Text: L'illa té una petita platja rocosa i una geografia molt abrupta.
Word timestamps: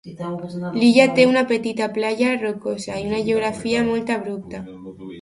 L'illa 0.77 1.05
té 1.19 1.25
una 1.33 1.43
petita 1.51 1.91
platja 1.99 2.33
rocosa 2.41 2.99
i 3.03 3.07
una 3.13 3.23
geografia 3.31 3.89
molt 3.93 4.15
abrupta. 4.21 4.69